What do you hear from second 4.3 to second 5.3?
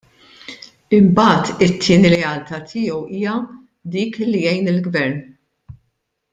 jgħin lill-Gvern.